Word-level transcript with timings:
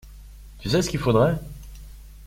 Tu 0.57 0.67
sais 0.67 0.81
ce 0.81 0.89
qu’il 0.89 0.99
faudrait? 0.99 1.37